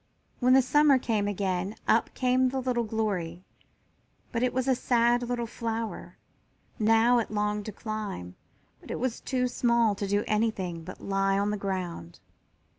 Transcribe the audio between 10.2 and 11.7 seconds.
anything but lie on the